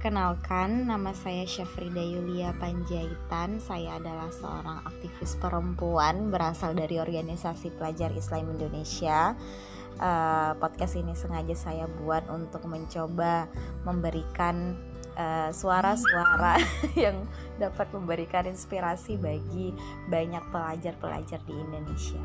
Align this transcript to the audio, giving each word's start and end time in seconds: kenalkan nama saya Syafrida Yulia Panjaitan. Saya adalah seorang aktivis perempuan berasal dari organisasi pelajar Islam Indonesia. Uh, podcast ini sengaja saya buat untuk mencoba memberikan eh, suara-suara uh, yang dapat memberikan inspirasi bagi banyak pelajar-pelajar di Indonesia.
kenalkan 0.00 0.88
nama 0.88 1.12
saya 1.12 1.44
Syafrida 1.44 2.00
Yulia 2.00 2.56
Panjaitan. 2.56 3.60
Saya 3.60 4.00
adalah 4.00 4.32
seorang 4.32 4.80
aktivis 4.88 5.36
perempuan 5.36 6.32
berasal 6.32 6.72
dari 6.72 6.96
organisasi 6.96 7.76
pelajar 7.76 8.08
Islam 8.16 8.56
Indonesia. 8.56 9.36
Uh, 10.00 10.56
podcast 10.56 10.96
ini 10.96 11.12
sengaja 11.12 11.52
saya 11.52 11.84
buat 11.84 12.24
untuk 12.32 12.64
mencoba 12.64 13.52
memberikan 13.84 14.72
eh, 15.20 15.52
suara-suara 15.52 16.56
uh, 16.56 16.96
yang 17.04 17.28
dapat 17.60 17.92
memberikan 17.92 18.48
inspirasi 18.48 19.20
bagi 19.20 19.76
banyak 20.08 20.40
pelajar-pelajar 20.48 21.44
di 21.44 21.52
Indonesia. 21.52 22.24